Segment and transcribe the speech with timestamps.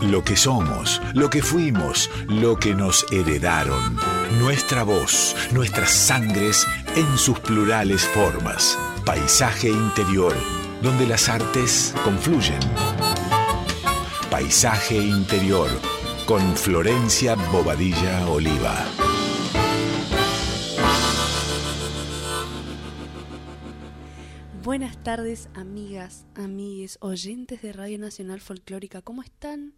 [0.00, 3.98] Lo que somos, lo que fuimos, lo que nos heredaron.
[4.38, 8.78] Nuestra voz, nuestras sangres en sus plurales formas.
[9.04, 10.34] Paisaje interior,
[10.82, 12.60] donde las artes confluyen.
[14.30, 15.68] Paisaje interior,
[16.26, 18.86] con Florencia Bobadilla Oliva.
[24.62, 29.72] Buenas tardes, amigas, amigues, oyentes de Radio Nacional Folclórica, ¿cómo están?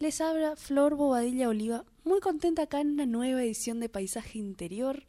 [0.00, 5.04] Les habla Flor Bobadilla Oliva, muy contenta acá en una nueva edición de Paisaje Interior.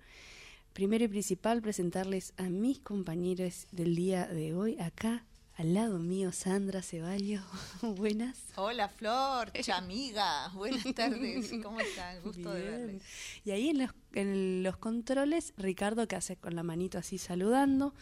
[0.73, 5.23] Primero y principal, presentarles a mis compañeros del día de hoy acá
[5.61, 7.43] al lado mío, Sandra Ceballos.
[7.83, 8.45] Buenas.
[8.55, 10.49] Hola, Flor, amiga.
[10.55, 11.51] Buenas tardes.
[11.61, 12.19] ¿Cómo están?
[12.23, 13.03] Gusto de verles.
[13.45, 17.93] Y ahí en los, en los controles, Ricardo, que hace con la manito así saludando.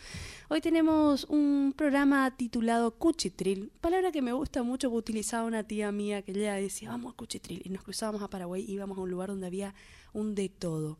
[0.47, 5.91] Hoy tenemos un programa titulado Cuchitril, palabra que me gusta mucho, porque utilizaba una tía
[5.91, 7.61] mía que ella decía, vamos a Cuchitril.
[7.65, 9.75] Y nos cruzábamos a Paraguay, íbamos a un lugar donde había
[10.13, 10.97] un de todo.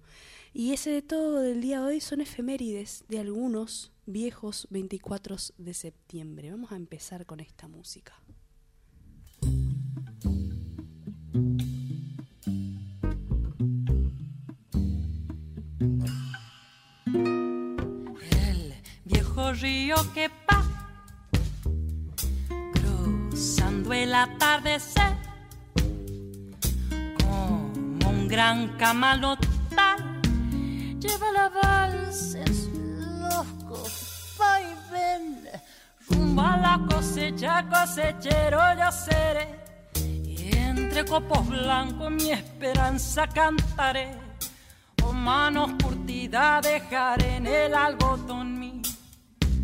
[0.52, 5.74] Y ese de todo del día de hoy son efemérides de algunos viejos 24 de
[5.74, 6.50] septiembre.
[6.50, 8.14] Vamos a empezar con esta música.
[18.32, 18.74] El
[19.06, 20.64] viejo río que va
[22.74, 25.18] cruzando el atardecer
[27.20, 30.22] como un gran camalotal
[31.00, 32.40] lleva la balsa
[33.72, 35.48] y ven,
[36.10, 39.60] rumbo a la cosecha, cosechero yo seré.
[39.96, 44.16] Y entre copos blancos mi esperanza cantaré.
[45.04, 48.82] O manos curtidas dejaré en el algodón mi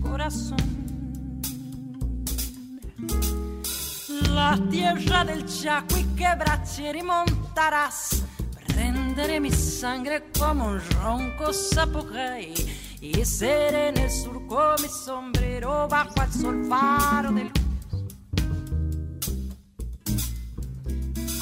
[0.02, 0.58] corazón.
[4.32, 8.24] La tierra del Chaco y quebrachera y montarás.
[8.68, 11.52] Prenderé mi sangre como un ronco
[12.12, 17.54] rey y seré en el surco mi sombrero bajo el sol faro de luz.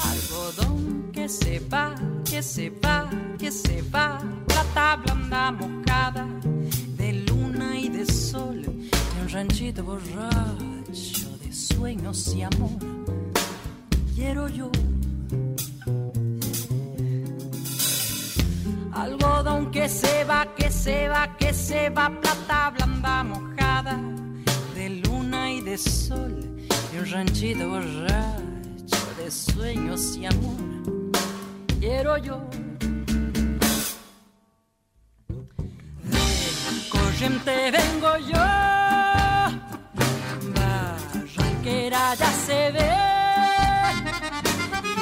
[0.00, 3.08] Algodón que se va, que se va,
[3.38, 6.26] que se va, plata blanda mojada
[6.98, 12.78] de luna y de sol, de un ranchito borracho de sueños y amor.
[14.14, 14.70] Quiero yo
[19.04, 23.98] algodón que se va, que se va, que se va, plata blanda mojada
[24.74, 26.34] de luna y de sol,
[26.92, 30.62] y un ranchito borracho de sueños y amor.
[31.80, 32.38] Quiero yo.
[36.90, 38.44] Corriente vengo yo,
[40.56, 42.92] barranquera ya se ve,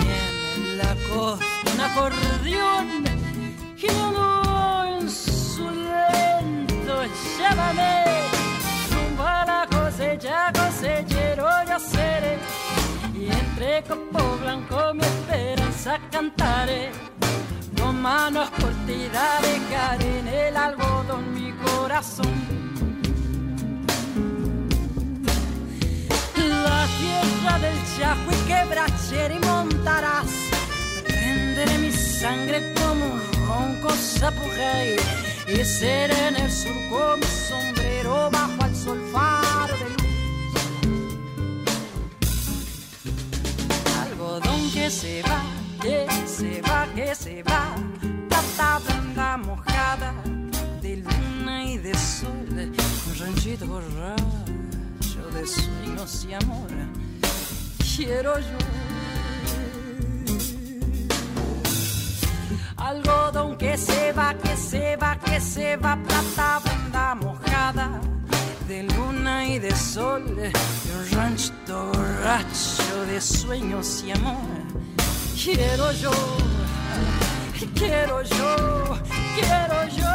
[0.05, 3.12] y en la costa un acordeón
[3.89, 7.03] no en su lento,
[7.39, 8.05] llévame
[8.93, 12.39] rumbo a la cosecha, cosechero yo seré.
[13.15, 16.91] Y entre copo blanco mi esperanza cantaré.
[17.81, 22.33] Con manos curtidas dejaré en el algodón mi corazón.
[26.37, 30.31] La tierra del Chajo y quebrachera y montarás.
[31.05, 34.97] Prenderé mi sangre como un cosa rey
[35.49, 40.03] y ser en el surco mi sombrero bajo el sol faro de luz.
[44.03, 45.43] Algodón que se va,
[45.81, 47.75] que se va, que se va,
[48.29, 50.15] plata blanda mojada
[50.81, 56.71] de luna y de sol, un ranchito borracho de sueños y amor.
[57.97, 58.92] Quiero yo
[62.83, 68.01] algodón que se va, que se va, que se va, plata banda mojada
[68.67, 71.53] de luna y de sol, de un rancho
[71.93, 74.37] borracho de sueños y amor.
[75.43, 76.11] Quiero yo,
[77.75, 78.99] quiero yo,
[79.37, 80.13] quiero yo.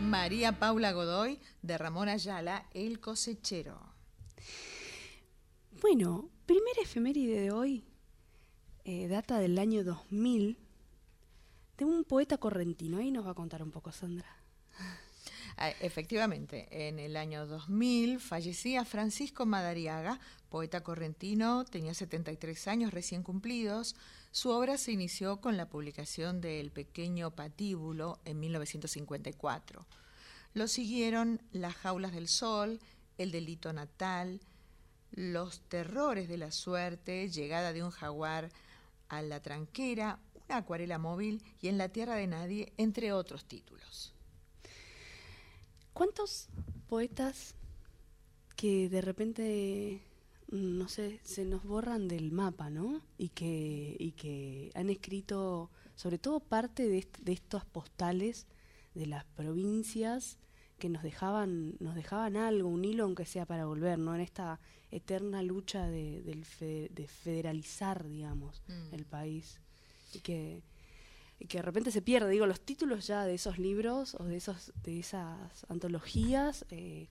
[0.00, 3.89] María Paula Godoy de Ramón Ayala, El cosechero.
[5.80, 7.84] Bueno, primera efeméride de hoy
[8.84, 10.58] eh, data del año 2000
[11.78, 12.98] de un poeta correntino.
[12.98, 14.28] Ahí nos va a contar un poco, Sandra.
[15.56, 23.22] Ah, efectivamente, en el año 2000 fallecía Francisco Madariaga, poeta correntino, tenía 73 años recién
[23.22, 23.96] cumplidos.
[24.32, 29.86] Su obra se inició con la publicación de El pequeño patíbulo en 1954.
[30.52, 32.80] Lo siguieron Las jaulas del sol,
[33.16, 34.40] El delito natal,
[35.12, 38.50] Los terrores de la suerte, Llegada de un jaguar
[39.08, 40.18] a la tranquera,
[40.48, 44.14] Una acuarela móvil y En la tierra de nadie, entre otros títulos.
[45.92, 46.48] ¿Cuántos
[46.88, 47.54] poetas
[48.56, 50.02] que de repente,
[50.48, 53.00] no sé, se nos borran del mapa, ¿no?
[53.18, 58.46] Y que, y que han escrito sobre todo parte de, de estos postales
[58.94, 60.38] de las provincias
[60.80, 64.16] que nos dejaban, nos dejaban algo, un hilo aunque sea para volver, ¿no?
[64.16, 64.58] En esta
[64.90, 66.44] eterna lucha de, del
[66.92, 68.94] de federalizar, digamos, mm.
[68.94, 69.60] el país.
[70.12, 70.64] Y que,
[71.38, 72.30] y que de repente se pierde.
[72.30, 77.08] Digo, los títulos ya de esos libros o de esos, de esas antologías eh,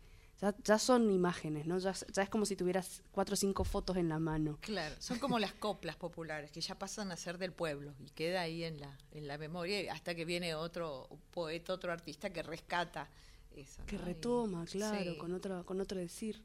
[0.63, 1.77] ya, son imágenes, ¿no?
[1.80, 4.57] Ya, ya, es como si tuvieras cuatro o cinco fotos en la mano.
[4.62, 8.42] Claro, son como las coplas populares que ya pasan a ser del pueblo y queda
[8.42, 13.10] ahí en la, en la memoria hasta que viene otro poeta, otro artista que rescata
[13.56, 13.81] eso.
[13.86, 16.44] Que retoma, claro, con, otro, con otro decir.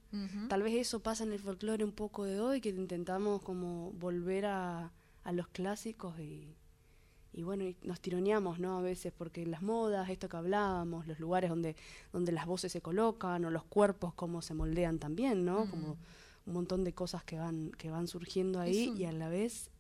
[0.48, 4.46] Tal vez eso pasa en el folclore un poco de hoy, que intentamos como volver
[4.46, 4.92] a,
[5.22, 6.54] a los clásicos y
[7.36, 8.78] y bueno, nos tironeamos, ¿no?
[8.78, 11.74] A veces porque las modas, esto que hablábamos, los lugares donde,
[12.12, 15.68] donde las voces se colocan o los cuerpos cómo se moldean también, ¿no?
[15.68, 15.98] Como
[16.46, 19.70] un montón de cosas que van, que van surgiendo ahí y a la vez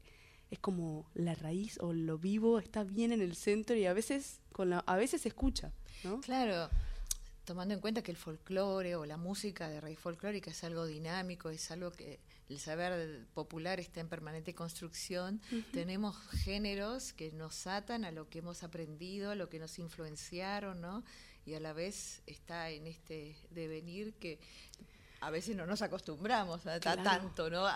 [0.50, 4.40] es como la raíz o lo vivo está bien en el centro y a veces
[4.52, 5.72] con la, a veces se escucha,
[6.02, 6.20] ¿no?
[6.20, 6.68] Claro
[7.44, 11.50] tomando en cuenta que el folclore o la música de raíz folclórica es algo dinámico,
[11.50, 15.40] es algo que el saber popular está en permanente construcción,
[15.72, 20.80] tenemos géneros que nos atan a lo que hemos aprendido, a lo que nos influenciaron,
[20.80, 21.04] ¿no?
[21.46, 24.38] Y a la vez está en este devenir que
[25.20, 27.66] a veces no nos acostumbramos a, tanto, ¿no?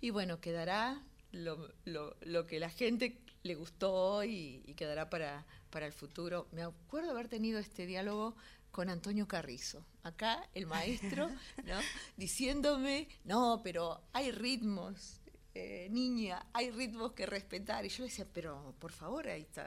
[0.00, 1.00] y bueno, quedará
[1.30, 6.48] lo, lo, lo, que la gente le gustó hoy y, quedará para, para el futuro.
[6.52, 8.34] Me acuerdo haber tenido este diálogo
[8.72, 9.84] con Antonio Carrizo.
[10.02, 11.28] Acá el maestro,
[11.64, 11.78] ¿no?
[12.16, 15.20] Diciéndome, no, pero hay ritmos,
[15.54, 17.84] eh, niña, hay ritmos que respetar.
[17.84, 19.64] Y yo decía, pero por favor, ahí está.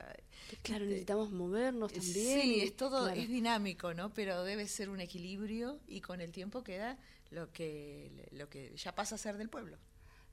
[0.63, 2.41] Claro, este, necesitamos movernos también.
[2.41, 4.13] Sí, es todo, es dinámico, ¿no?
[4.13, 6.97] Pero debe ser un equilibrio y con el tiempo queda
[7.29, 9.77] lo que, lo que ya pasa a ser del pueblo.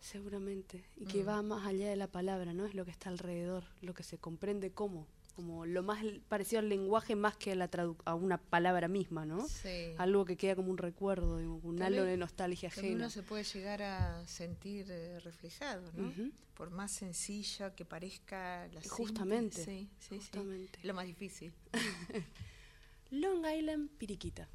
[0.00, 0.82] Seguramente.
[0.96, 1.28] Y que mm.
[1.28, 2.66] va más allá de la palabra, ¿no?
[2.66, 6.68] Es lo que está alrededor, lo que se comprende como como lo más parecido al
[6.68, 7.70] lenguaje más que a, la
[8.04, 9.46] a una palabra misma, ¿no?
[9.48, 9.94] Sí.
[9.98, 12.96] Algo que queda como un recuerdo, un halo de nostalgia ajena.
[12.96, 16.12] Uno se puede llegar a sentir eh, reflejado, ¿no?
[16.54, 19.64] Por más sencilla que parezca la Justamente.
[19.64, 20.78] Sí, sí, justamente.
[20.82, 21.52] Lo más difícil.
[23.10, 24.48] Long Island Piriquita.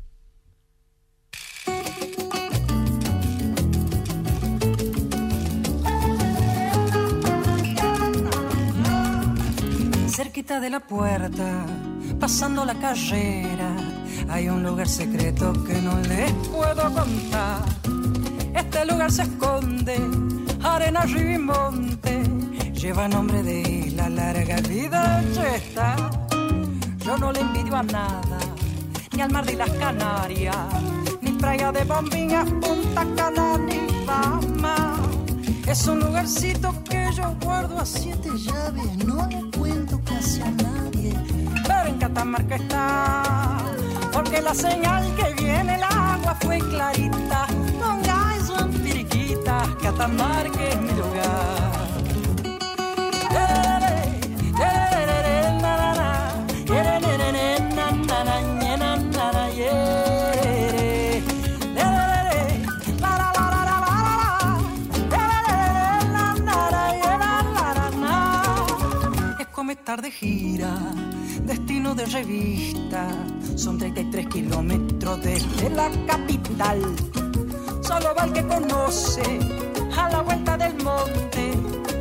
[10.17, 11.63] Cerquita de la puerta,
[12.19, 13.69] pasando la carrera,
[14.27, 17.61] hay un lugar secreto que no les puedo contar.
[18.55, 19.95] Este lugar se esconde,
[20.63, 22.23] arena, río y monte,
[22.73, 25.21] lleva nombre de la larga vida
[25.55, 25.95] está.
[27.05, 28.39] Yo no le envidio a nada,
[29.13, 30.57] ni al mar de las Canarias,
[31.21, 34.99] ni playa de bombillas, Punta Cana, ni Fama.
[35.67, 39.46] Es un lugarcito que yo guardo a siete llaves, no
[40.17, 41.13] cuento casi a nadie.
[41.65, 43.57] Pero en Catamarca está,
[44.11, 47.47] porque la señal que viene el agua fue clarita.
[47.79, 47.97] No
[48.45, 51.77] son piriquitas, Catamarca es mi lugar.
[69.87, 70.75] Estar de gira,
[71.45, 73.07] destino de revista.
[73.55, 76.81] Son 33 kilómetros desde la capital.
[77.81, 79.39] Solo va el que conoce
[79.95, 81.53] a la vuelta del monte.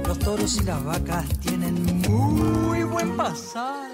[0.04, 3.88] Los toros y las vacas tienen muy buen pasar.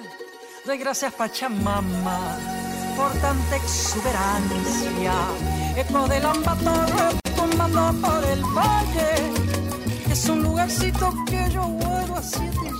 [0.65, 2.39] Doy gracias Pachamama
[2.97, 5.13] por tanta exuberancia.
[5.77, 6.73] Eco del ambato
[7.37, 9.13] tomando por el valle.
[10.11, 12.72] Es un lugarcito que yo vuelvo a siete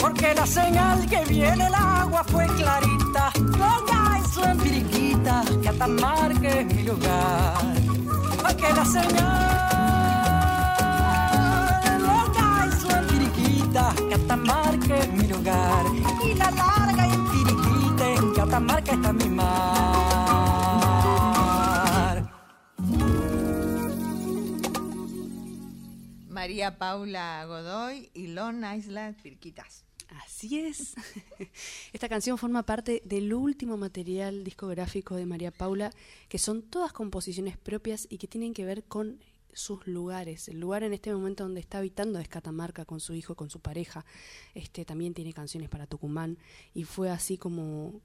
[0.00, 3.30] Porque la señal que viene el agua fue clarita.
[3.36, 7.54] Venga, eso en Piriquita, Catamarca es mi lugar.
[8.42, 9.62] Porque la señal.
[12.00, 15.84] Venga, eso Piriquita, Catamarca es mi lugar.
[16.24, 20.31] Y la larga en Piriquita, en Catamarca está mi mar.
[26.42, 29.84] María Paula Godoy y Lon Isla Pirquitas.
[30.08, 30.96] Así es.
[31.92, 35.92] Esta canción forma parte del último material discográfico de María Paula,
[36.28, 39.20] que son todas composiciones propias y que tienen que ver con
[39.52, 40.48] sus lugares.
[40.48, 43.60] El lugar en este momento donde está habitando es Catamarca con su hijo, con su
[43.60, 44.04] pareja.
[44.52, 46.38] Este también tiene canciones para Tucumán
[46.74, 48.00] y fue así como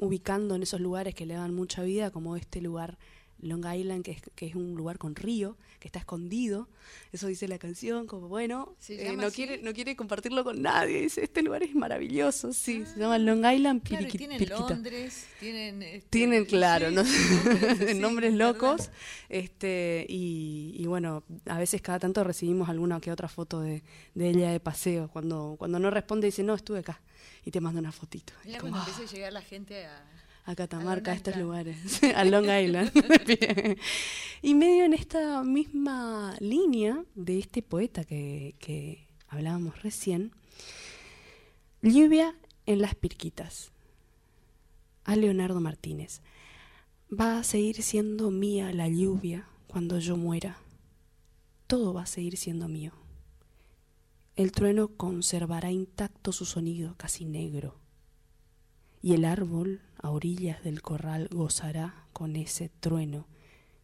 [0.00, 2.98] ubicando en esos lugares que le dan mucha vida, como este lugar
[3.40, 6.68] Long Island, que es, que es un lugar con río, que está escondido.
[7.12, 11.02] Eso dice la canción, como bueno, eh, no, quiere, no quiere compartirlo con nadie.
[11.02, 15.82] Dice, este lugar es maravilloso, sí, se llama Long Island claro, tienen Londres, tienen...
[15.82, 16.90] Este, tienen, claro,
[17.96, 18.90] nombres, locos.
[19.28, 23.82] este y, y, bueno, a veces cada tanto recibimos alguna que otra foto de,
[24.14, 25.08] de ella de paseo.
[25.08, 27.00] Cuando, cuando no responde dice, no, estuve acá.
[27.44, 28.32] Y te manda una fotito.
[28.44, 30.17] Ya cuando empieza a llegar la gente a
[30.48, 32.90] a Catamarca, a, estos lugares, a Long Island.
[34.42, 40.32] y medio en esta misma línea de este poeta que, que hablábamos recién,
[41.82, 43.72] Lluvia en las Pirquitas,
[45.04, 46.22] a Leonardo Martínez.
[47.12, 50.56] Va a seguir siendo mía la lluvia cuando yo muera.
[51.66, 52.92] Todo va a seguir siendo mío.
[54.34, 57.77] El trueno conservará intacto su sonido casi negro
[59.00, 63.26] y el árbol a orillas del corral gozará con ese trueno,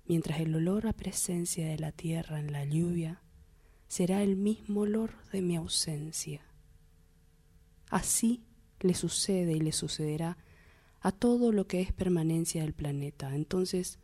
[0.07, 3.21] mientras el olor a presencia de la tierra en la lluvia
[3.89, 6.43] será el mismo olor de mi ausencia.
[7.91, 8.45] Así
[8.81, 10.37] le sucede y le sucederá
[11.01, 13.35] a todo lo que es permanencia del planeta.
[13.35, 13.99] Entonces,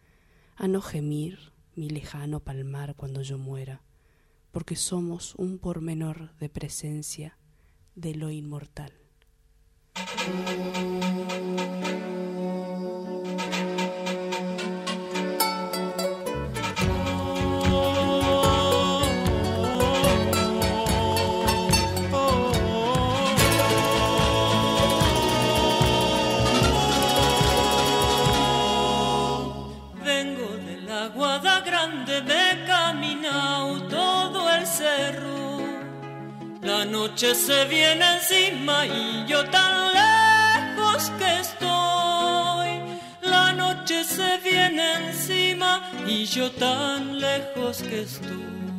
[0.54, 3.82] a no gemir mi lejano palmar cuando yo muera,
[4.52, 7.38] porque somos un pormenor de presencia
[7.94, 8.99] de lo inmortal.
[9.96, 10.70] Vengo
[36.90, 39.92] noche se viene encima y yo tan
[41.18, 42.70] que estoy.
[43.22, 48.69] La noche se viene encima y yo tan lejos que estoy.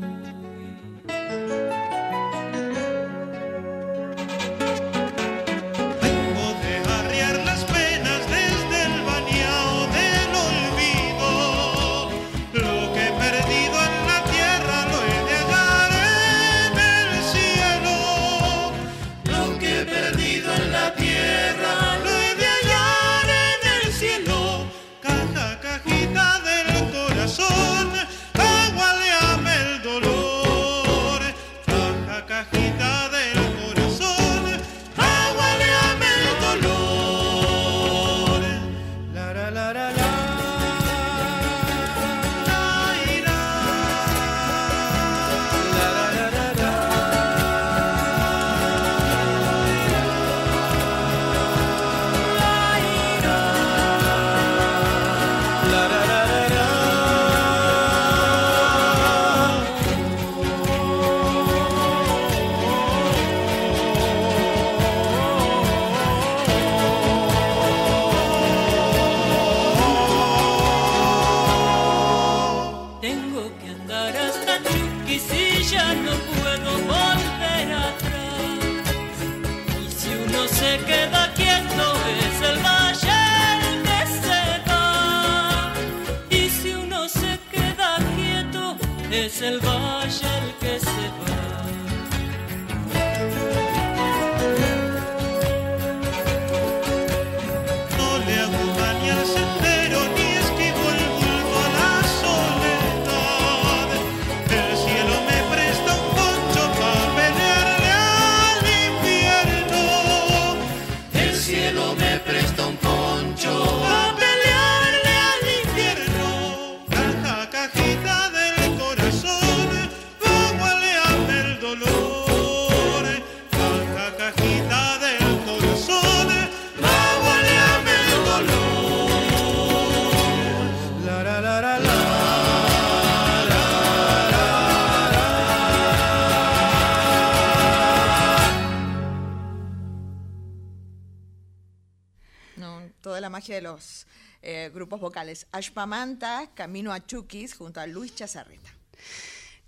[143.39, 144.05] De los
[144.41, 145.47] eh, grupos vocales.
[145.51, 148.69] Ashpamanta, Camino a Chukis, junto a Luis Chazarreta.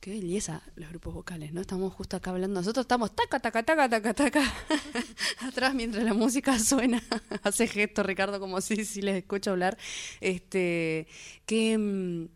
[0.01, 1.61] Qué belleza los grupos vocales, ¿no?
[1.61, 2.59] Estamos justo acá hablando.
[2.59, 4.53] Nosotros estamos taca, taca, taca, taca, taca.
[5.39, 7.01] Atrás mientras la música suena.
[7.43, 9.77] Hace gesto Ricardo como si, si les escucho hablar.
[10.19, 11.07] Este,
[11.45, 12.27] qué, mm,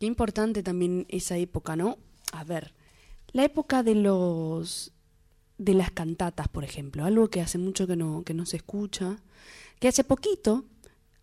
[0.00, 1.98] qué importante también esa época, ¿no?
[2.32, 2.74] A ver,
[3.30, 4.92] la época de los
[5.56, 9.18] de las cantatas, por ejemplo, algo que hace mucho que no, que no se escucha,
[9.78, 10.64] que hace poquito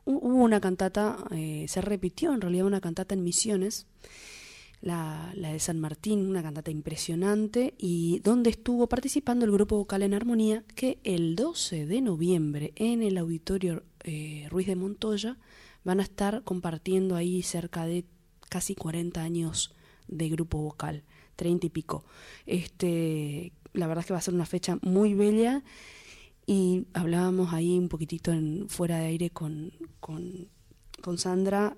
[0.06, 3.88] hubo una cantata, eh, se repitió en realidad una cantata en Misiones,
[4.82, 10.14] la, de San Martín, una cantata impresionante, y donde estuvo participando el grupo vocal en
[10.14, 15.38] armonía, que el 12 de noviembre en el auditorio eh, Ruiz de Montoya
[15.84, 18.06] van a estar compartiendo ahí cerca de
[18.50, 19.74] casi 40 años
[20.08, 21.04] de grupo vocal,
[21.36, 22.04] 30 y pico.
[22.46, 25.64] Este, la verdad es que va a ser una fecha muy bella
[26.46, 30.48] y hablábamos ahí un poquitito en, fuera de aire con, con,
[31.02, 31.78] con Sandra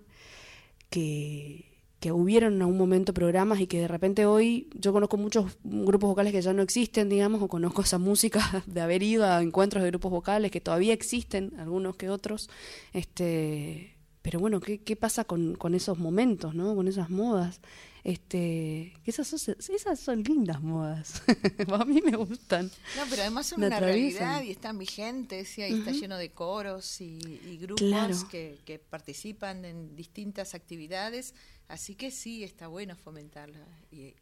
[0.89, 5.57] que que hubieron en algún momento programas y que de repente hoy yo conozco muchos
[5.63, 9.41] grupos vocales que ya no existen, digamos, o conozco esa música de haber ido a
[9.41, 12.49] encuentros de grupos vocales que todavía existen, algunos que otros,
[12.91, 16.75] este, pero bueno, ¿qué, qué pasa con, con esos momentos, ¿no?
[16.75, 17.61] Con esas modas.
[18.03, 21.23] Este, esas son, esas son lindas modas.
[21.71, 22.69] a mí me gustan.
[22.97, 26.99] No, pero además son una realidad y están vigentes y ahí está lleno de coros
[26.99, 27.19] y,
[27.61, 31.33] grupos que, que participan en distintas actividades
[31.67, 34.13] Así que sí, está bueno fomentarla y,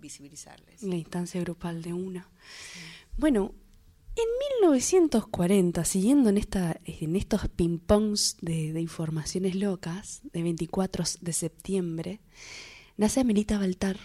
[0.00, 0.82] visibilizarles.
[0.82, 2.28] La instancia grupal de una.
[3.16, 3.54] Bueno,
[4.16, 11.32] en 1940, siguiendo en, esta, en estos ping-pongs de, de, informaciones locas, de 24 de
[11.32, 12.20] septiembre,
[12.96, 13.98] nace Amelita Baltar,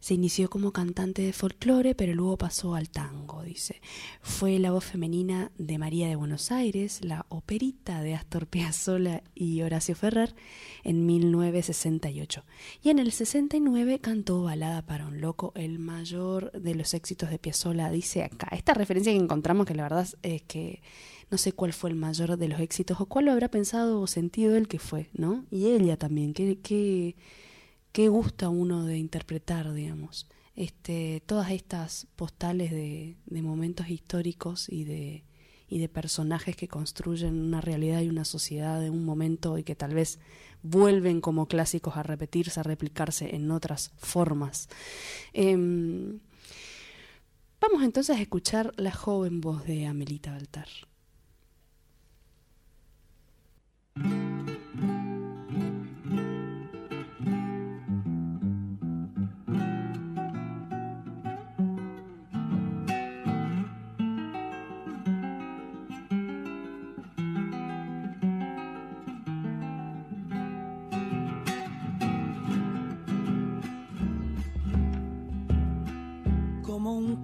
[0.00, 3.80] se inició como cantante de folclore, pero luego pasó al tango, dice.
[4.22, 9.60] Fue la voz femenina de María de Buenos Aires, la operita de Astor Piazzolla y
[9.62, 10.36] Horacio Ferrer
[10.84, 12.44] en 1968.
[12.82, 17.40] Y en el 69 cantó Balada para un loco, el mayor de los éxitos de
[17.40, 18.48] Piazzolla, dice acá.
[18.52, 20.80] Esta referencia que encontramos, que la verdad es que
[21.30, 24.06] no sé cuál fue el mayor de los éxitos o cuál lo habrá pensado o
[24.06, 25.44] sentido él que fue, ¿no?
[25.50, 26.58] Y ella también, que...
[26.60, 27.16] que
[27.92, 34.84] qué gusta uno de interpretar, digamos, este, todas estas postales de, de momentos históricos y
[34.84, 35.24] de,
[35.68, 39.74] y de personajes que construyen una realidad y una sociedad de un momento y que
[39.74, 40.18] tal vez
[40.62, 44.68] vuelven como clásicos a repetirse, a replicarse en otras formas.
[45.32, 46.20] Em,
[47.60, 50.68] vamos entonces a escuchar la joven voz de Amelita Baltar.
[53.87, 53.87] un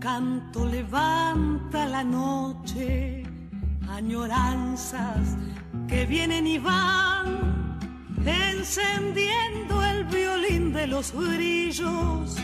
[0.05, 3.23] canto levanta la noche,
[3.89, 5.37] añoranzas
[5.95, 7.79] que vienen y van,
[8.27, 12.37] encendiendo el violín de los grillos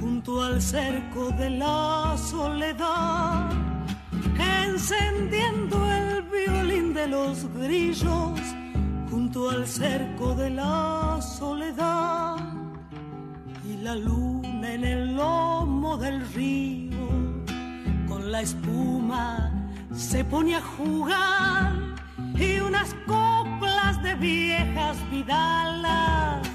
[0.00, 3.50] junto al cerco de la soledad,
[4.62, 8.40] encendiendo el violín de los grillos
[9.10, 12.36] junto al cerco de la soledad.
[13.68, 17.08] Y la luna en el lomo del río,
[18.06, 19.50] con la espuma
[19.92, 21.93] se pone a jugar
[22.36, 26.48] y unas coplas de viejas vidalas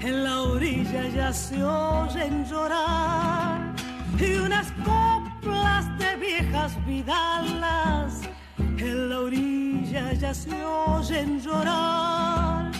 [0.00, 3.74] en la orilla ya se oyen llorar
[4.18, 8.20] y unas coplas de viejas vidalas
[8.58, 12.70] en la orilla ya se oyen llorar.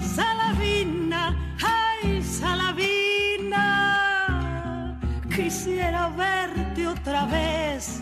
[0.00, 3.66] Salavina, ay Salavina
[5.34, 8.00] quisiera verte otra vez,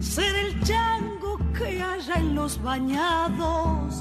[0.00, 1.21] ser el chango
[1.52, 4.00] que haya en los bañados,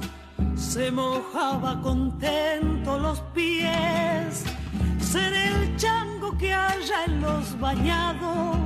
[0.55, 4.43] se mojaba contento los pies,
[4.99, 8.57] ser el chango que haya en los bañados,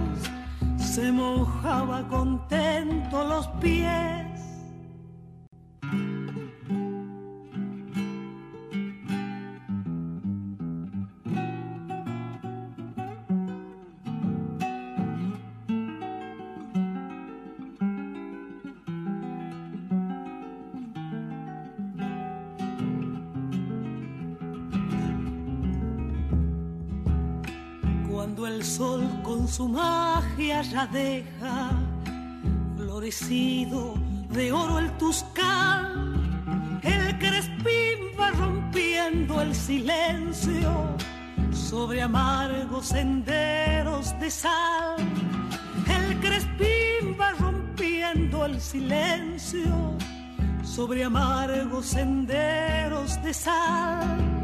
[0.77, 4.24] se mojaba contento los pies.
[29.55, 31.69] Su magia ya deja
[32.75, 33.93] florecido
[34.31, 36.81] de oro el tuscán.
[36.83, 40.97] El crespín va rompiendo el silencio,
[41.53, 44.97] sobre amargos senderos de sal.
[45.87, 49.95] El crespín va rompiendo el silencio
[50.63, 54.34] sobre amargos senderos de sal.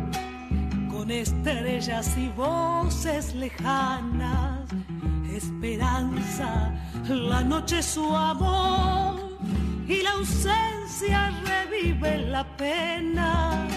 [1.02, 4.70] Con estrellas y voces lejanas,
[5.34, 6.76] esperanza,
[7.10, 9.20] la noche su amor
[9.88, 13.68] y la ausencia revive la pena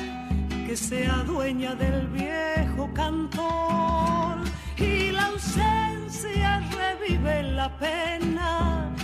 [0.66, 4.36] que sea dueña del viejo cantor.
[4.76, 8.94] Y la ausencia revive la pena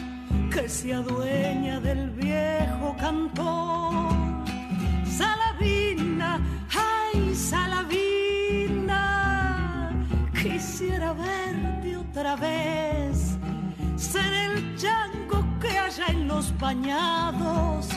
[0.52, 4.12] que sea dueña del viejo cantor.
[5.06, 6.38] Salavina,
[7.40, 7.46] ay
[8.60, 9.04] Salavina
[10.32, 13.38] quisiera verte otra vez
[13.96, 17.88] ser el chango que haya en los bañados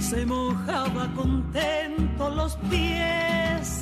[0.00, 3.80] se mojaba contento los pies.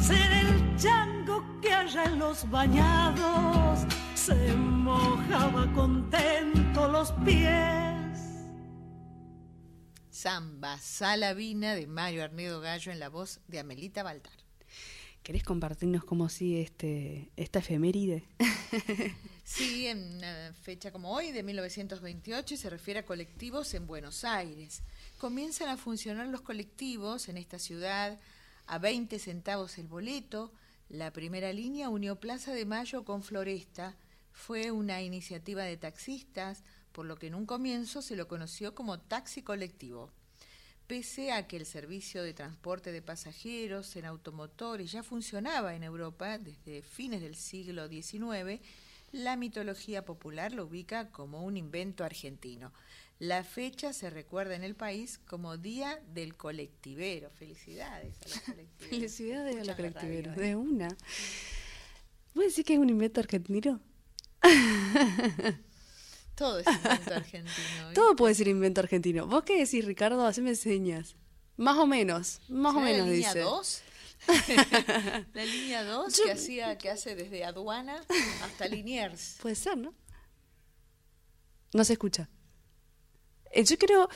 [0.00, 8.01] Ser el chango que haya en los bañados se mojaba contento los pies.
[10.22, 14.32] Samba Salavina de Mario Arnedo Gallo en la voz de Amelita Baltar.
[15.24, 18.22] ¿Querés compartirnos cómo sigue este, esta efeméride?
[19.44, 24.84] sí, en una fecha como hoy, de 1928, se refiere a colectivos en Buenos Aires
[25.18, 28.20] comienzan a funcionar los colectivos en esta ciudad
[28.68, 30.52] a 20 centavos el boleto.
[30.88, 33.96] La primera línea unió Plaza de Mayo con Floresta.
[34.30, 39.00] Fue una iniciativa de taxistas, por lo que en un comienzo se lo conoció como
[39.00, 40.10] taxi colectivo.
[40.86, 46.38] Pese a que el servicio de transporte de pasajeros en automotores ya funcionaba en Europa
[46.38, 48.60] desde fines del siglo XIX,
[49.12, 52.72] la mitología popular lo ubica como un invento argentino.
[53.18, 57.30] La fecha se recuerda en el país como Día del Colectivero.
[57.30, 58.88] Felicidades a los colectiveros.
[58.90, 60.88] Felicidades a los colectiveros, de una.
[62.34, 63.80] ¿Vos decís que es un invento argentino?
[66.34, 67.92] Todo es invento argentino.
[67.94, 69.26] Todo puede ser invento argentino.
[69.26, 70.26] ¿Vos qué decís, Ricardo?
[70.26, 71.16] Haceme señas.
[71.56, 73.82] Más o menos, más o menos la línea 2?
[75.34, 78.02] la línea 2 que hacía que hace desde aduana
[78.42, 79.36] hasta Liniers.
[79.42, 79.94] Puede ser, ¿no?
[81.74, 82.28] No se escucha.
[83.50, 84.08] Eh, yo creo,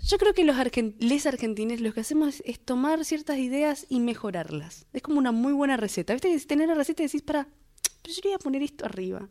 [0.00, 0.56] yo creo que los
[0.98, 4.86] les argentines lo que hacemos es tomar ciertas ideas y mejorarlas.
[4.92, 6.12] Es como una muy buena receta.
[6.12, 6.38] ¿Viste?
[6.46, 7.48] Tener la receta y decís, para,
[8.02, 9.28] pero yo le voy a poner esto arriba.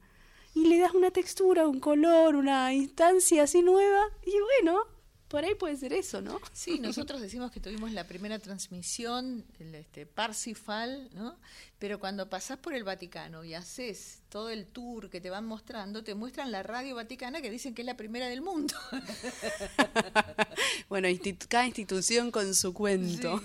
[0.53, 4.03] Y le das una textura, un color, una instancia así nueva.
[4.25, 4.85] Y bueno,
[5.31, 6.41] por ahí puede ser eso, ¿no?
[6.51, 11.39] Sí, nosotros decimos que tuvimos la primera transmisión, el este, Parsifal, ¿no?
[11.79, 16.03] Pero cuando pasás por el Vaticano y haces todo el tour que te van mostrando,
[16.03, 18.75] te muestran la radio vaticana que dicen que es la primera del mundo.
[20.89, 21.07] bueno,
[21.47, 23.41] cada institución con su cuento.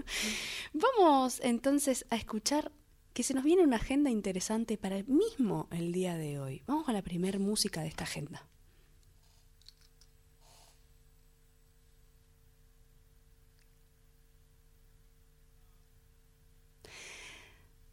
[0.72, 2.72] Vamos entonces a escuchar
[3.12, 6.62] que se nos viene una agenda interesante para el mismo el día de hoy.
[6.66, 8.46] Vamos a la primera música de esta agenda.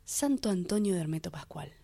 [0.05, 1.76] Santo Antonio de Hermeto Pascual.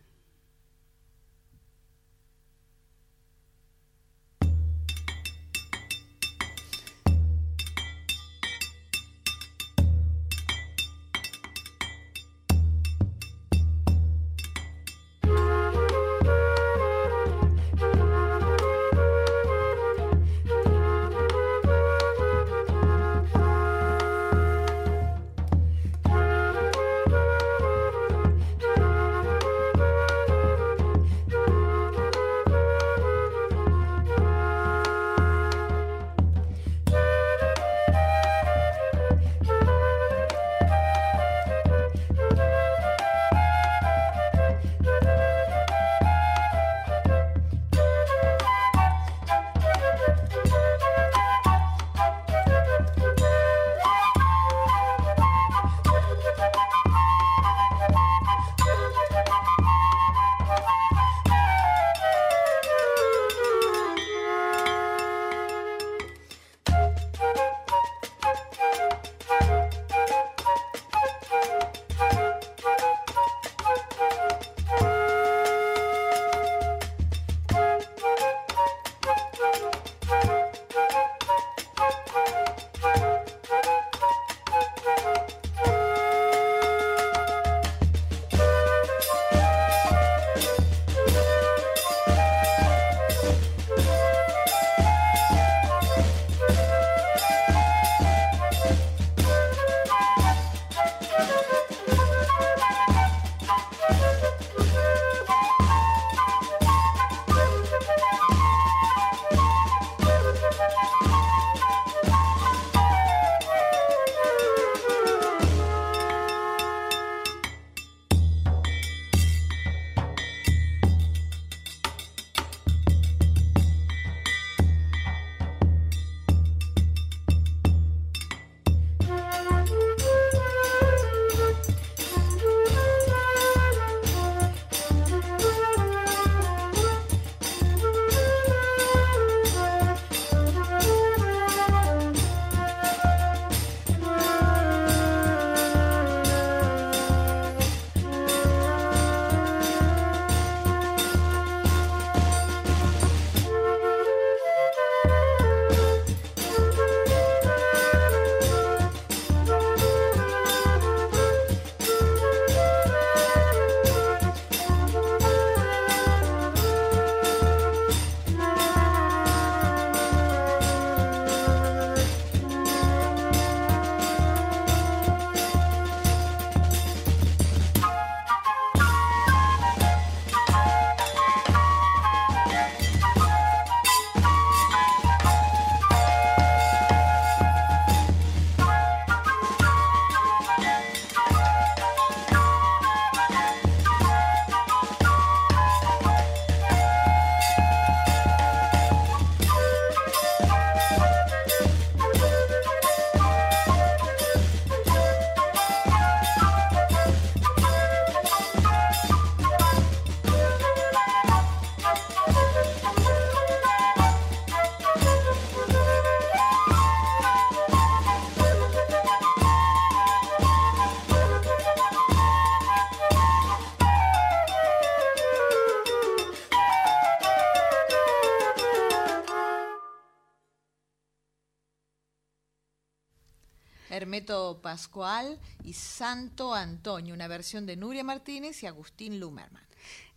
[234.62, 239.64] Pascual y Santo Antonio, una versión de Nuria Martínez y Agustín Lumerman.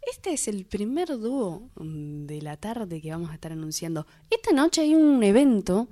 [0.08, 4.06] Este es el primer dúo mm, de la tarde que vamos a estar anunciando.
[4.30, 5.88] Esta noche hay un evento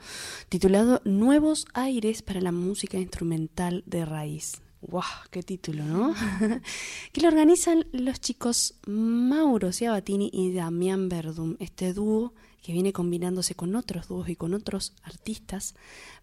[0.48, 4.63] titulado Nuevos Aires para la Música Instrumental de Raíz.
[4.86, 5.02] ¡Wow!
[5.30, 6.14] ¡Qué título, ¿no?
[7.12, 13.54] que lo organizan los chicos Mauro Ciabatini y Damián Verdum, este dúo que viene combinándose
[13.54, 15.74] con otros dúos y con otros artistas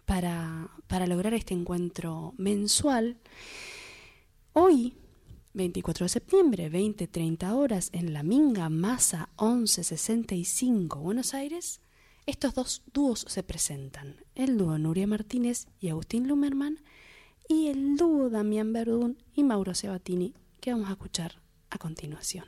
[0.04, 3.18] para, para lograr este encuentro mensual.
[4.52, 4.94] Hoy
[5.54, 11.80] 24 de septiembre, 20-30 horas, en La Minga Masa 1165, Buenos Aires,
[12.26, 16.78] estos dos dúos se presentan, el dúo Nuria Martínez y Agustín Lumerman,
[17.52, 21.34] y el dúo Damián Verdún y Mauro Sebatini, que vamos a escuchar
[21.68, 22.46] a continuación.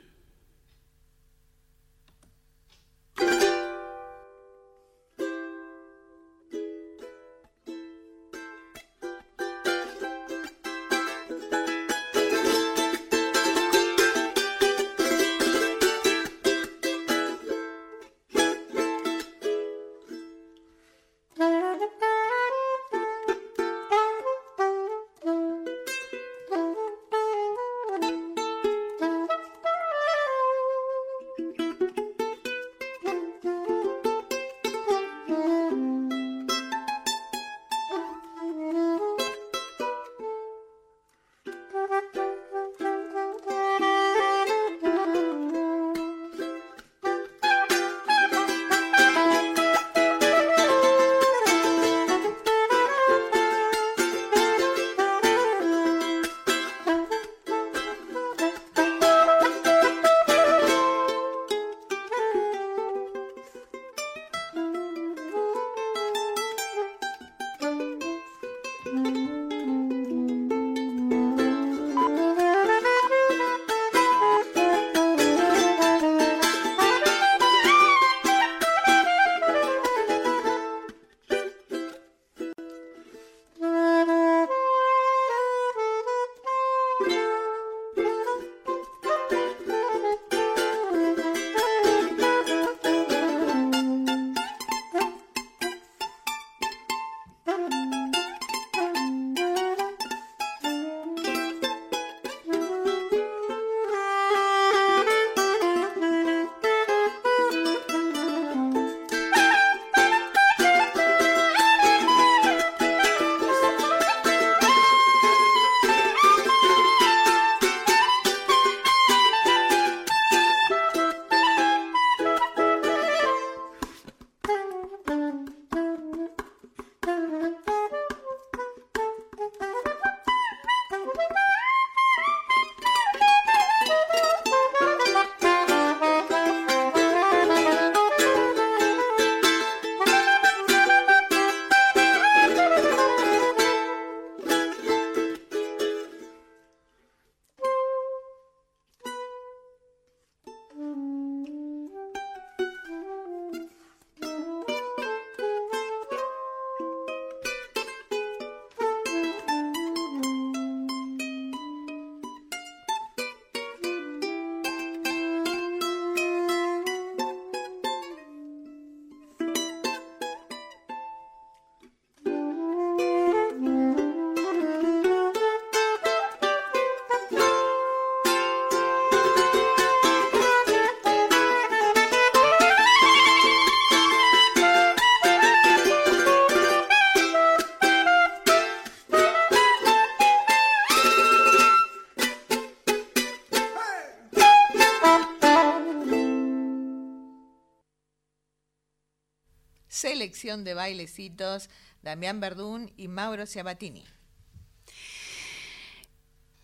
[200.63, 201.69] De bailecitos,
[202.01, 204.03] Damián Verdún y Mauro Ciabatini.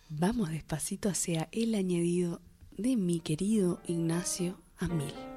[0.10, 5.31] Vamos despacito hacia el añadido de mi querido Ignacio Amil.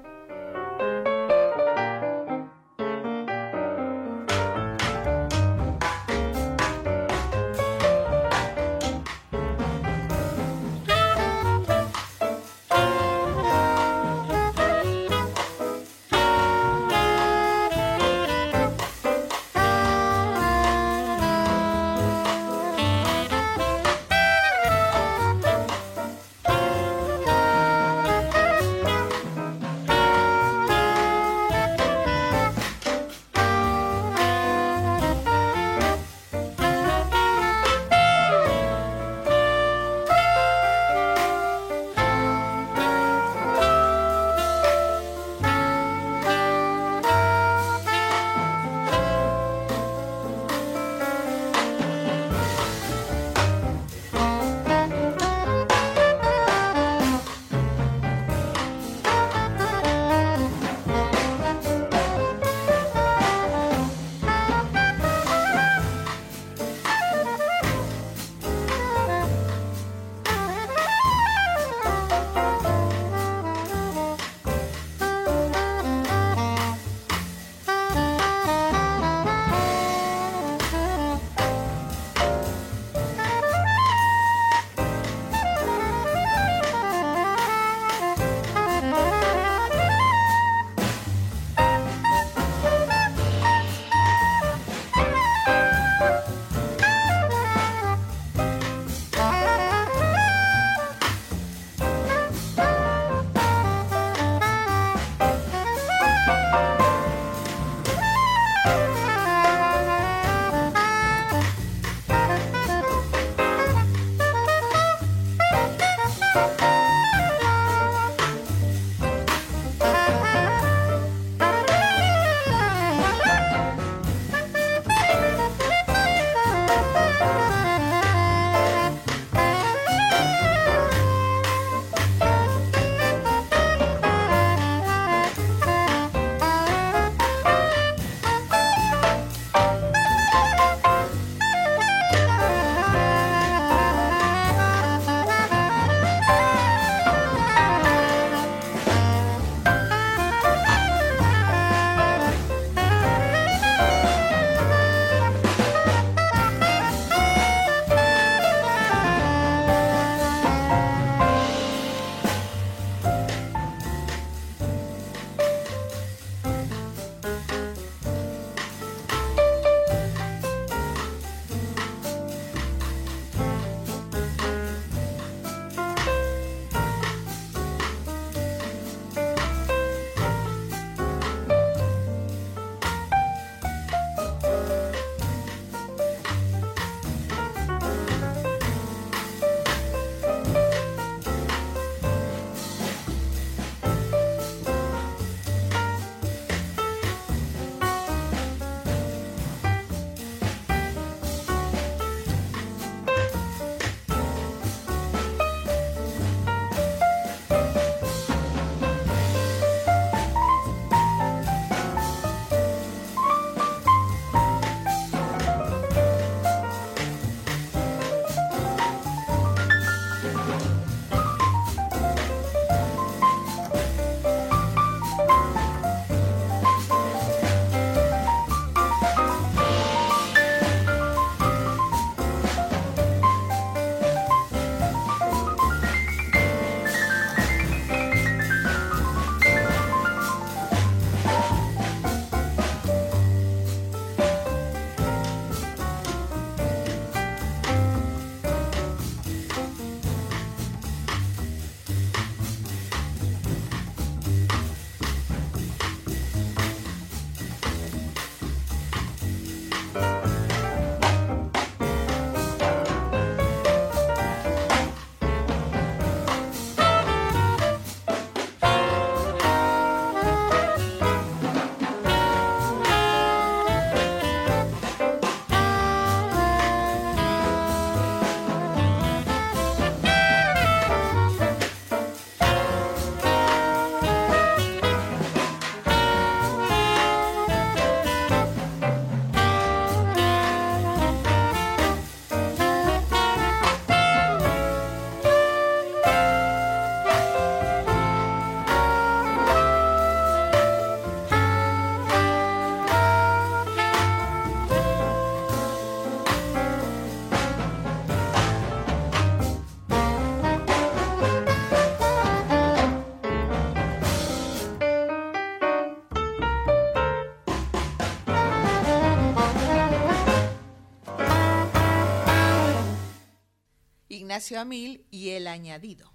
[324.44, 326.12] Ignacio Amil y El Añadido.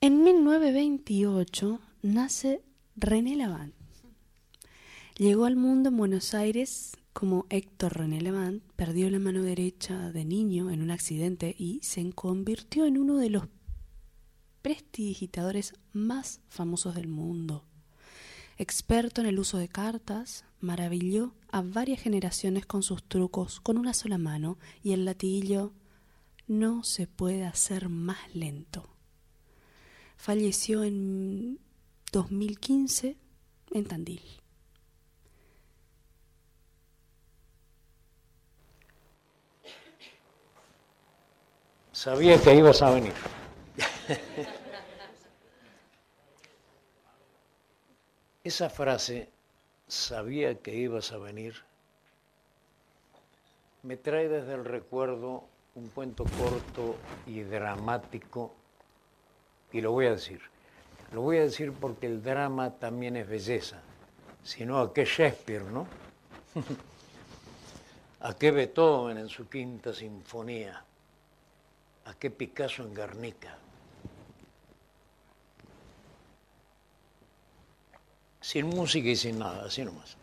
[0.00, 2.62] En 1928 nace
[2.96, 3.74] René Lavant.
[5.18, 10.24] Llegó al mundo en Buenos Aires como Héctor René Lavant, perdió la mano derecha de
[10.24, 13.48] niño en un accidente y se convirtió en uno de los
[14.62, 17.66] prestidigitadores más famosos del mundo.
[18.56, 23.92] Experto en el uso de cartas, maravilló a varias generaciones con sus trucos con una
[23.92, 25.74] sola mano y el latiguillo
[26.50, 28.88] no se puede hacer más lento.
[30.16, 31.60] Falleció en
[32.10, 33.16] 2015
[33.70, 34.20] en Tandil.
[41.92, 43.14] Sabía que ibas a venir.
[48.42, 49.30] Esa frase,
[49.86, 51.54] sabía que ibas a venir,
[53.84, 56.96] me trae desde el recuerdo un cuento corto
[57.26, 58.54] y dramático,
[59.72, 60.40] y lo voy a decir.
[61.12, 63.80] Lo voy a decir porque el drama también es belleza,
[64.42, 65.86] sino a qué Shakespeare, ¿no?
[68.20, 70.84] a qué Beethoven en su quinta sinfonía
[72.10, 73.56] ¿A qué Picasso en Guernica?
[78.40, 80.16] Sin música y sin nada, así nomás.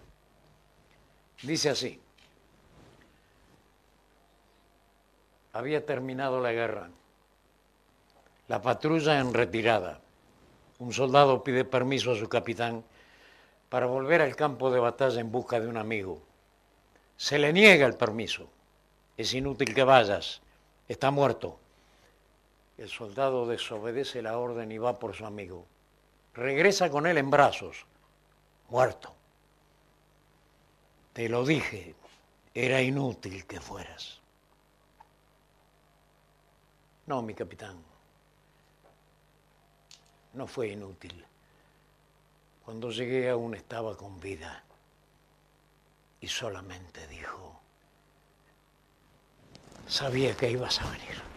[1.43, 2.01] Dice así.
[5.53, 6.89] Había terminado la guerra.
[8.47, 9.99] La patrulla en retirada.
[10.79, 12.83] Un soldado pide permiso a su capitán
[13.69, 16.21] para volver al campo de batalla en busca de un amigo.
[17.17, 18.47] Se le niega el permiso.
[19.17, 20.41] Es inútil que vayas.
[20.87, 21.59] Está muerto.
[22.77, 25.65] El soldado desobedece la orden y va por su amigo.
[26.35, 27.87] Regresa con él en brazos,
[28.69, 29.11] muerto.
[31.13, 31.95] Te lo dije,
[32.53, 34.16] era inútil que fueras.
[37.07, 37.77] No, mi capitán,
[40.33, 41.25] no fue inútil.
[42.65, 44.61] Cuando llegué aún estaba con vida
[46.19, 47.57] y solamente dijo,
[49.87, 51.36] sabía que ibas a venir.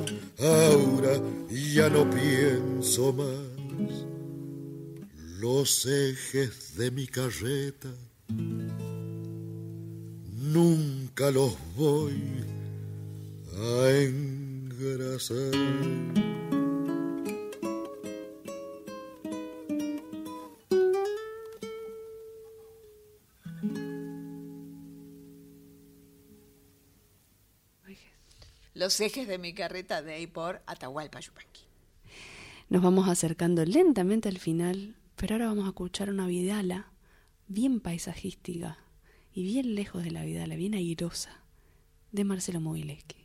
[0.41, 4.05] ahora ya no pienso más.
[5.39, 7.89] Los ejes de mi carreta
[10.53, 12.21] nunca los voy
[13.57, 15.51] a engrasar.
[28.73, 31.61] Los ejes de mi carreta de ahí por Atahualpa Yupanqui.
[32.69, 36.91] Nos vamos acercando lentamente al final, pero ahora vamos a escuchar una vidala
[37.47, 38.77] bien paisajística
[39.33, 41.43] y bien lejos de la vidala, bien airosa,
[42.13, 43.20] de Marcelo Mogileski.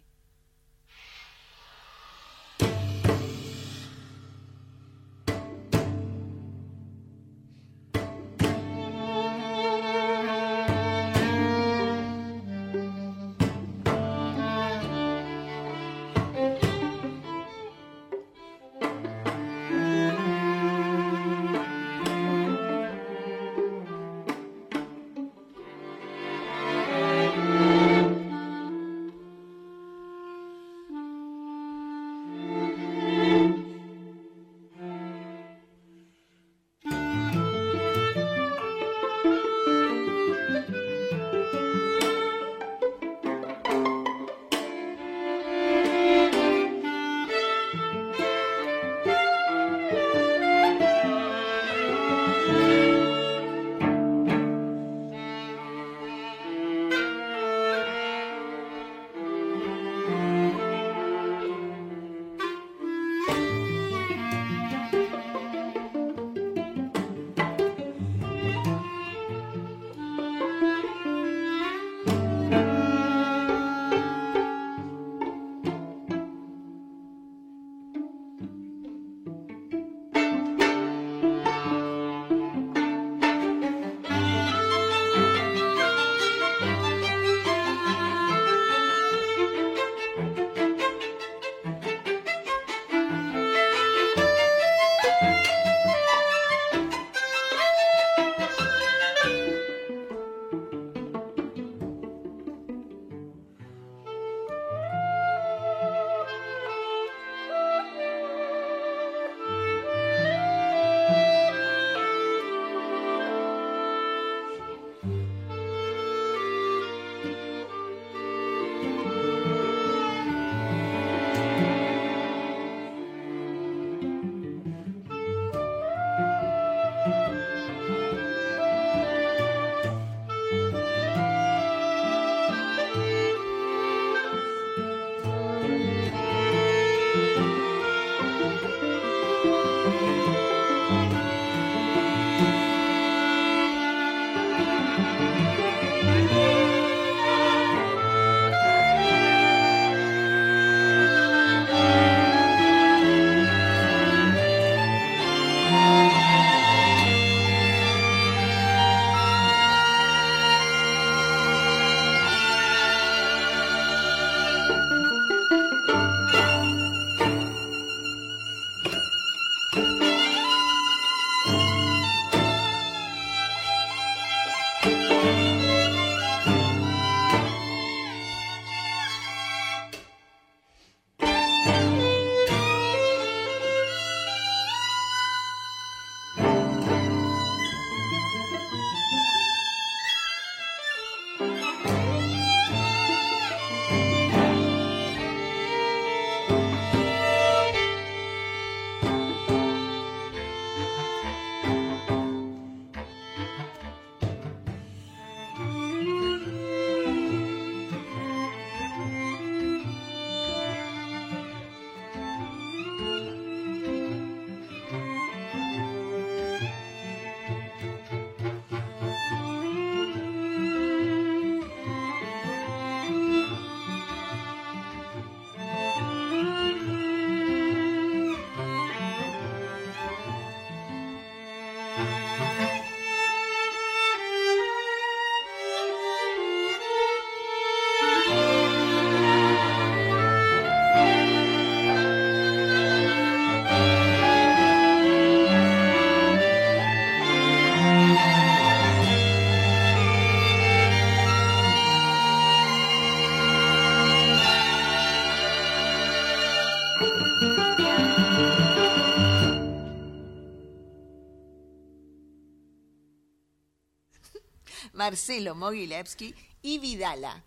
[265.07, 267.45] Marcelo Mogilevsky y Vidala.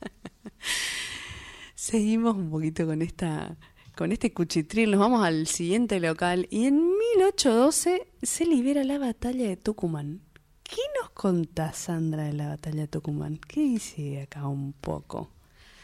[1.74, 3.58] Seguimos un poquito con esta
[3.94, 9.46] con este cuchitril, nos vamos al siguiente local y en 1812 se libera la batalla
[9.46, 10.22] de Tucumán.
[10.62, 13.38] ¿Qué nos contás, Sandra, de la batalla de Tucumán?
[13.46, 15.28] ¿Qué dice acá un poco?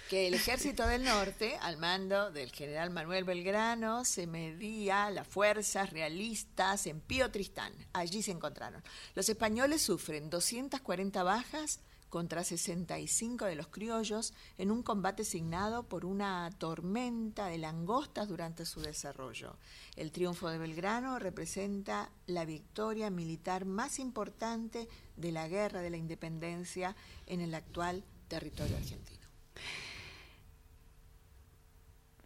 [0.09, 5.91] Que el ejército del norte, al mando del general Manuel Belgrano, se medía las fuerzas
[5.91, 7.75] realistas en Pío Tristán.
[7.93, 8.83] Allí se encontraron.
[9.15, 16.07] Los españoles sufren 240 bajas contra 65 de los criollos en un combate signado por
[16.07, 19.59] una tormenta de langostas durante su desarrollo.
[19.95, 25.99] El triunfo de Belgrano representa la victoria militar más importante de la guerra de la
[25.99, 26.97] independencia
[27.27, 29.18] en el actual territorio argentino.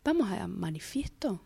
[0.04, 1.40] Vamos a manifiesto.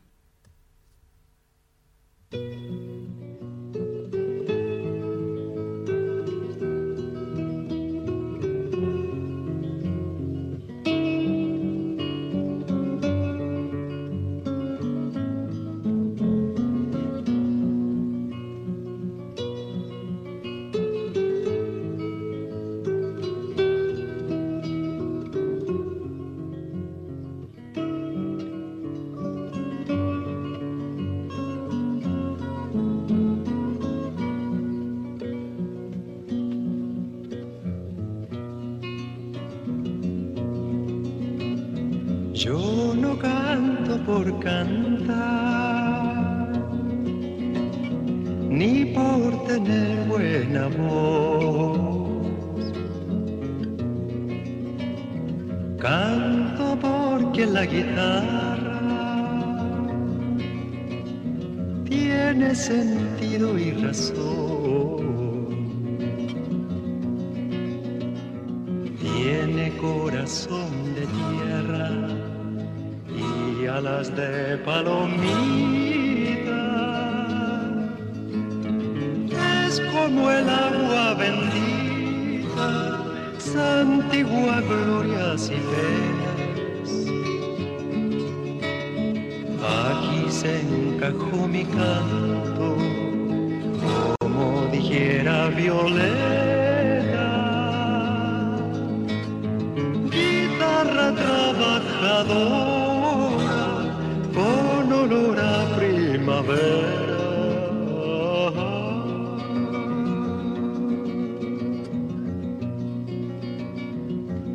[105.77, 107.17] primavera.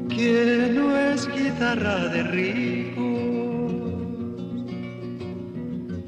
[0.10, 3.12] Que no es guitarra de rico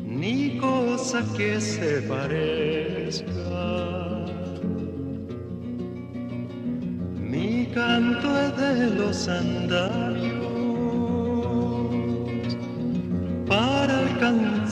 [0.05, 3.25] ni cosa que se parezca.
[7.19, 8.29] Mi canto
[8.61, 9.92] de los andares.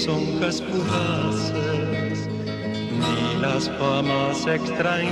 [0.00, 0.62] mis hojas
[3.00, 5.04] ni las famas extranjeras,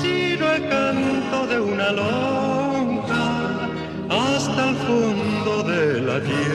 [0.00, 3.68] sino el canto de una lonja
[4.08, 6.45] hasta el fondo de la tierra.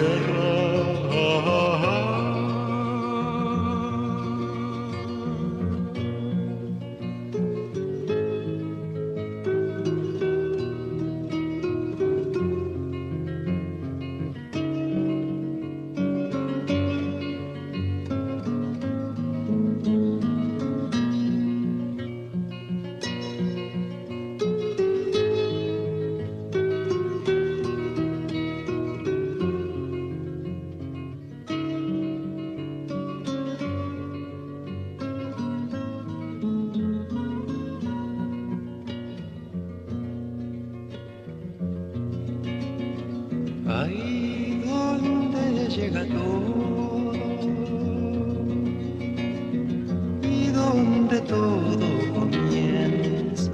[50.24, 51.78] y donde todo
[52.14, 53.52] comienza.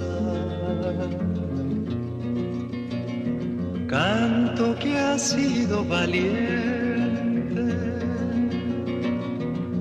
[3.87, 7.63] Canto que ha sido valiente,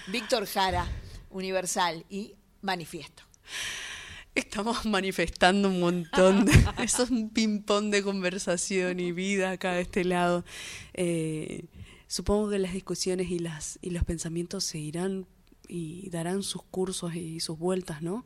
[0.08, 0.88] Víctor Jara,
[1.30, 3.24] Universal y Manifiesto.
[4.36, 6.46] Estamos manifestando un montón.
[6.46, 6.54] De,
[6.84, 10.46] eso es un ping-pong de conversación y vida acá de este lado.
[10.94, 11.66] Eh,
[12.08, 15.28] supongo que las discusiones y, las, y los pensamientos seguirán
[15.72, 18.26] y darán sus cursos y sus vueltas, ¿no?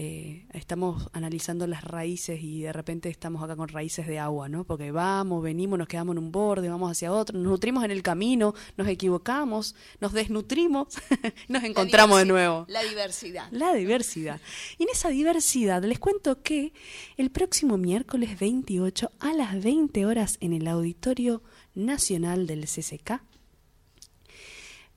[0.00, 4.64] Eh, estamos analizando las raíces y de repente estamos acá con raíces de agua, ¿no?
[4.64, 8.02] Porque vamos, venimos, nos quedamos en un borde, vamos hacia otro, nos nutrimos en el
[8.02, 10.96] camino, nos equivocamos, nos desnutrimos,
[11.48, 12.64] nos encontramos de nuevo.
[12.68, 13.48] La diversidad.
[13.50, 14.40] La diversidad.
[14.78, 16.72] Y en esa diversidad les cuento que
[17.16, 21.42] el próximo miércoles 28 a las 20 horas en el Auditorio
[21.74, 23.20] Nacional del CCK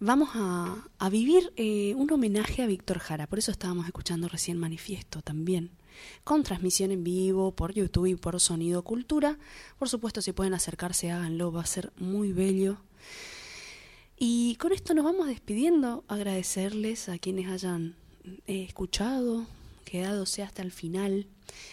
[0.02, 3.28] vamos a, vivir eh, un homenaje a Víctor Jara.
[3.28, 5.72] Por eso estábamos escuchando recién Manifiesto también.
[6.24, 9.38] Con transmisión en vivo por YouTube y por Sonido Cultura.
[9.78, 12.78] Por supuesto, si pueden acercarse, háganlo, va a ser muy bello.
[14.18, 16.04] Y con esto nos vamos despidiendo.
[16.08, 17.96] Agradecerles a quienes hayan
[18.48, 19.46] eh, escuchado,
[19.86, 21.28] quedadose hasta el final.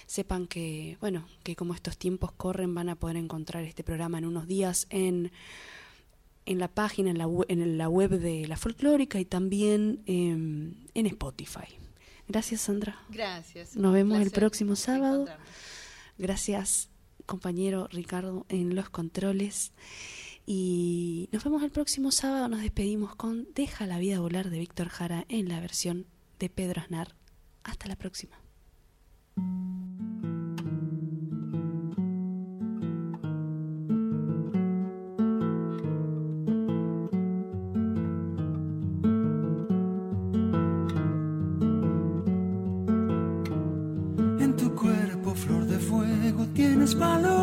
[0.06, 4.26] Sepan que, bueno, que como estos tiempos corren, van a poder encontrar este programa en
[4.26, 5.32] unos días en
[6.48, 10.30] en la página, en la, web, en la web de la folclórica y también eh,
[10.94, 11.68] en Spotify.
[12.26, 12.98] Gracias, Sandra.
[13.10, 13.76] Gracias.
[13.76, 15.26] Nos vemos el próximo sábado.
[16.16, 16.88] Gracias,
[17.26, 19.72] compañero Ricardo, en los controles.
[20.46, 22.48] Y nos vemos el próximo sábado.
[22.48, 26.06] Nos despedimos con Deja la vida volar de Víctor Jara en la versión
[26.38, 27.14] de Pedro Aznar.
[27.62, 28.38] Hasta la próxima.
[46.88, 47.37] Tienes paloma.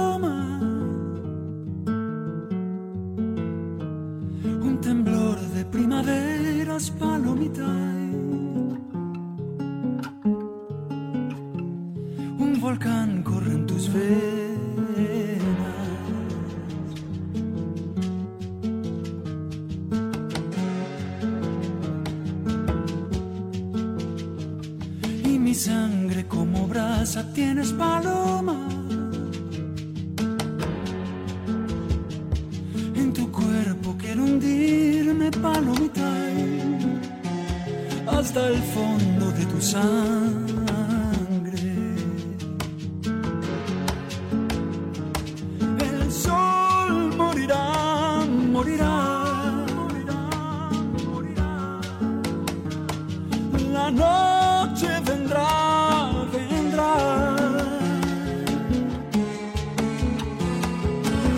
[53.85, 56.93] La noche vendrá, vendrá.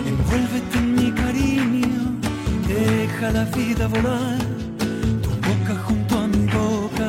[0.06, 1.98] Envuélvete en mi cariño
[2.66, 4.38] deja la vida volar,
[5.24, 7.08] tu boca junto a mi boca,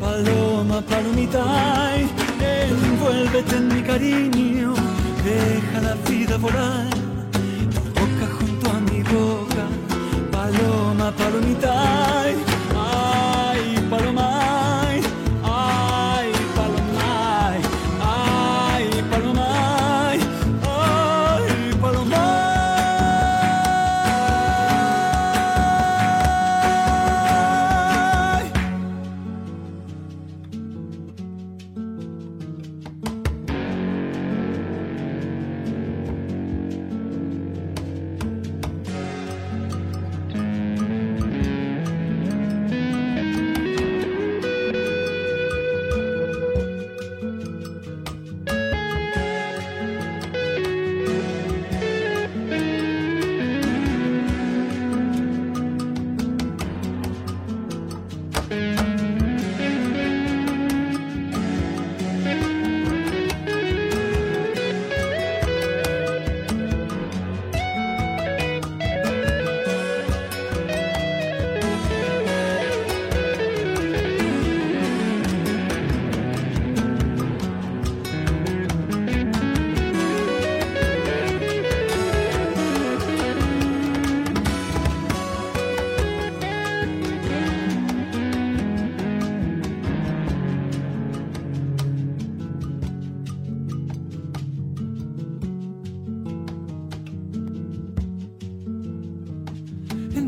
[0.00, 1.44] paloma, palomita,
[2.40, 4.74] envuélvete en mi cariño,
[5.22, 6.90] deja la vida volar,
[7.74, 9.64] tu boca junto a mi boca,
[10.32, 12.53] paloma, palomita,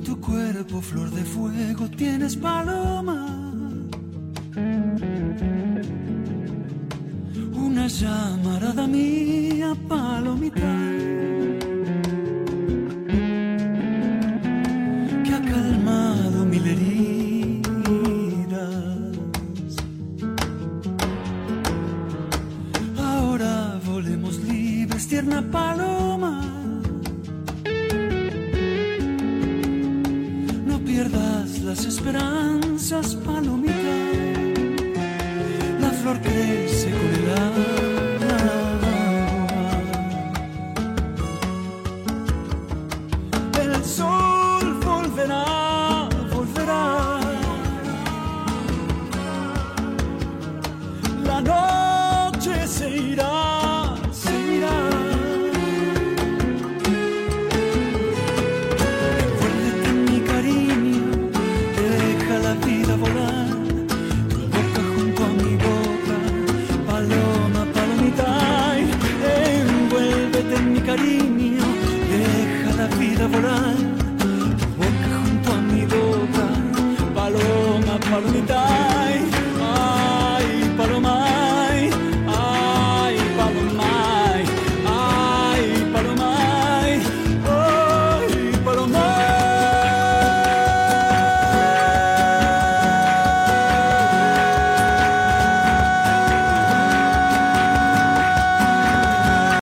[0.07, 3.27] tu cuerpo flor de fuego tienes paloma.
[7.67, 10.76] Una llamarada mía, palomita.